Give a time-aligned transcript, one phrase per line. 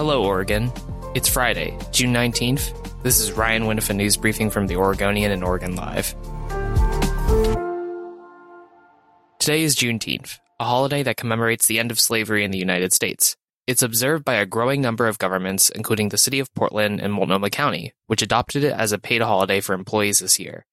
[0.00, 0.72] Hello, Oregon.
[1.14, 3.02] It's Friday, June 19th.
[3.02, 6.14] This is Ryan a news briefing from the Oregonian and Oregon Live.
[9.38, 13.36] Today is Juneteenth, a holiday that commemorates the end of slavery in the United States.
[13.66, 17.50] It's observed by a growing number of governments, including the city of Portland and Multnomah
[17.50, 20.64] County, which adopted it as a paid holiday for employees this year.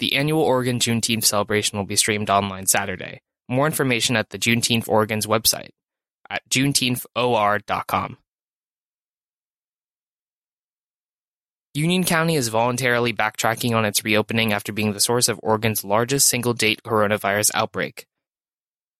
[0.00, 3.20] The annual Oregon Juneteenth celebration will be streamed online Saturday.
[3.48, 5.70] More information at the Juneteenth Oregon's website
[6.28, 8.16] at juneteenthor.com.
[11.78, 16.28] Union County is voluntarily backtracking on its reopening after being the source of Oregon's largest
[16.28, 18.04] single date coronavirus outbreak.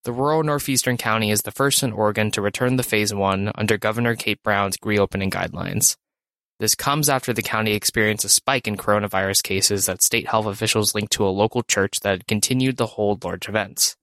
[0.04, 3.78] The rural northeastern county is the first in Oregon to return to phase one under
[3.78, 5.96] Governor Kate Brown's reopening guidelines.
[6.60, 10.94] This comes after the county experienced a spike in coronavirus cases that state health officials
[10.94, 13.96] linked to a local church that had continued to hold large events.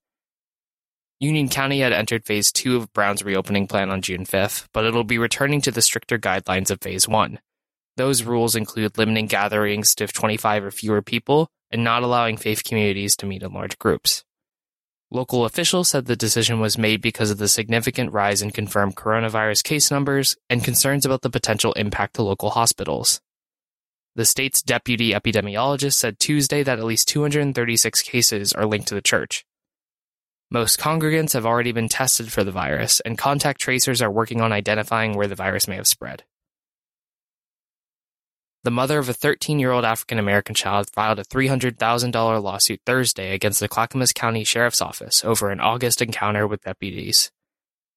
[1.21, 5.05] Union County had entered phase two of Brown's reopening plan on June 5th, but it'll
[5.05, 7.39] be returning to the stricter guidelines of phase one.
[7.97, 13.15] Those rules include limiting gatherings to 25 or fewer people and not allowing faith communities
[13.17, 14.23] to meet in large groups.
[15.11, 19.63] Local officials said the decision was made because of the significant rise in confirmed coronavirus
[19.63, 23.21] case numbers and concerns about the potential impact to local hospitals.
[24.15, 29.01] The state's deputy epidemiologist said Tuesday that at least 236 cases are linked to the
[29.01, 29.45] church.
[30.51, 34.51] Most congregants have already been tested for the virus, and contact tracers are working on
[34.51, 36.23] identifying where the virus may have spread.
[38.65, 43.35] The mother of a 13 year old African American child filed a $300,000 lawsuit Thursday
[43.35, 47.31] against the Clackamas County Sheriff's Office over an August encounter with deputies.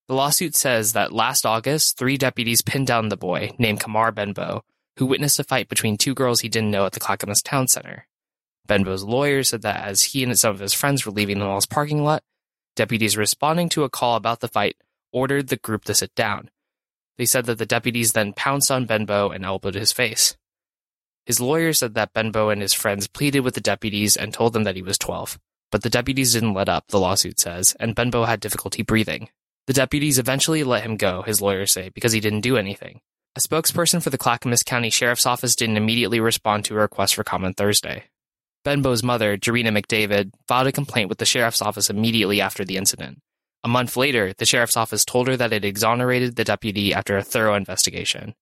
[0.07, 4.61] The lawsuit says that last August, three deputies pinned down the boy, named Kamar Benbow,
[4.97, 8.05] who witnessed a fight between two girls he didn't know at the Clackamas Town Center.
[8.67, 11.65] Benbow's lawyer said that as he and some of his friends were leaving the mall's
[11.65, 12.21] parking lot,
[12.75, 14.77] deputies responding to a call about the fight
[15.11, 16.51] ordered the group to sit down.
[17.17, 20.37] They said that the deputies then pounced on Benbow and elbowed his face.
[21.29, 24.63] His lawyer said that Benbow and his friends pleaded with the deputies and told them
[24.63, 25.37] that he was 12.
[25.71, 29.29] But the deputies didn't let up, the lawsuit says, and Benbow had difficulty breathing.
[29.67, 33.01] The deputies eventually let him go, his lawyers say, because he didn't do anything.
[33.35, 37.23] A spokesperson for the Clackamas County Sheriff's Office didn't immediately respond to a request for
[37.23, 38.05] comment Thursday.
[38.63, 43.19] Benbow's mother, Jarena McDavid, filed a complaint with the Sheriff's Office immediately after the incident.
[43.63, 47.23] A month later, the Sheriff's Office told her that it exonerated the deputy after a
[47.23, 48.33] thorough investigation.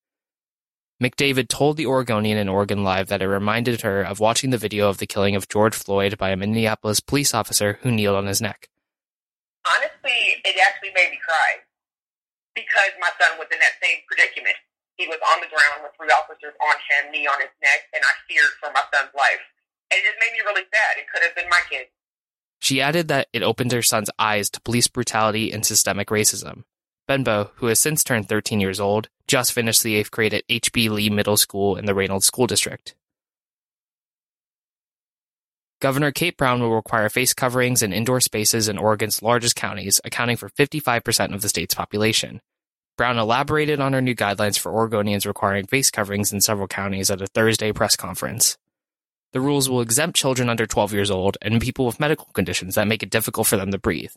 [1.02, 4.90] McDavid told the Oregonian and Oregon Live that it reminded her of watching the video
[4.90, 8.42] of the killing of George Floyd by a Minneapolis police officer who kneeled on his
[8.42, 8.68] neck.
[9.70, 11.62] Honestly, it actually made me cry
[12.56, 14.58] because my son was in that same predicament.
[14.96, 18.02] He was on the ground with three officers on him, knee on his neck, and
[18.02, 19.46] I feared for my son's life.
[19.94, 20.98] And it just made me really sad.
[20.98, 21.94] It could have been my kid.
[22.60, 26.64] She added that it opened her son's eyes to police brutality and systemic racism.
[27.08, 30.90] Benbow, who has since turned 13 years old, just finished the eighth grade at H.B.
[30.90, 32.96] Lee Middle School in the Reynolds School District.
[35.80, 40.36] Governor Kate Brown will require face coverings in indoor spaces in Oregon's largest counties, accounting
[40.36, 42.42] for 55% of the state's population.
[42.98, 47.22] Brown elaborated on her new guidelines for Oregonians requiring face coverings in several counties at
[47.22, 48.58] a Thursday press conference.
[49.34, 52.88] The rules will exempt children under 12 years old and people with medical conditions that
[52.88, 54.14] make it difficult for them to breathe.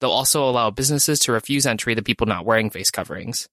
[0.00, 3.48] They'll also allow businesses to refuse entry to people not wearing face coverings.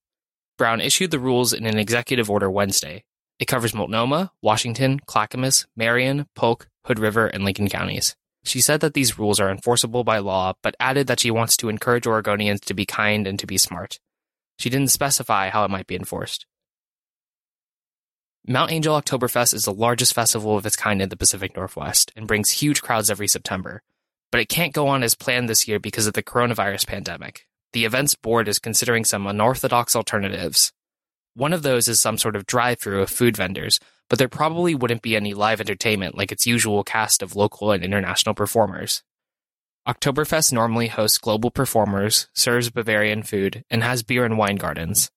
[0.58, 3.04] Brown issued the rules in an executive order Wednesday.
[3.40, 8.16] It covers Multnomah, Washington, Clackamas, Marion, Polk, Hood River, and Lincoln counties.
[8.44, 11.70] She said that these rules are enforceable by law, but added that she wants to
[11.70, 14.00] encourage Oregonians to be kind and to be smart.
[14.58, 16.46] She didn't specify how it might be enforced.
[18.48, 22.28] Mount Angel Oktoberfest is the largest festival of its kind in the Pacific Northwest and
[22.28, 23.84] brings huge crowds every September
[24.32, 27.48] but it can't go on as planned this year because of the coronavirus pandemic.
[27.74, 30.74] The events board is considering some unorthodox alternatives.
[31.34, 34.76] One of those is some sort of drive through of food vendors, but there probably
[34.76, 39.04] wouldn't be any live entertainment like its usual cast of local and international performers.
[39.88, 45.10] Oktoberfest normally hosts global performers, serves Bavarian food, and has beer and wine gardens.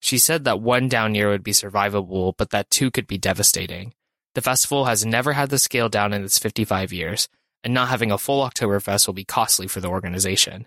[0.00, 3.94] She said that one down year would be survivable, but that two could be devastating.
[4.34, 7.28] The festival has never had the scale down in its 55 years,
[7.62, 10.66] and not having a full Oktoberfest will be costly for the organization.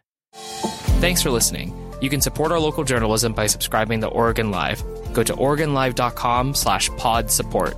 [1.03, 1.75] Thanks for listening.
[1.99, 4.81] You can support our local journalism by subscribing to Oregon Live.
[5.11, 7.75] Go to OregonLive.com slash pod support.